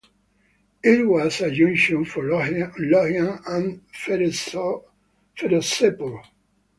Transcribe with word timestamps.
It 0.83 1.07
was 1.07 1.41
a 1.41 1.51
junction 1.51 2.03
for 2.05 2.23
Lohian 2.23 3.39
and 3.45 3.83
Ferozepur. 3.93 4.81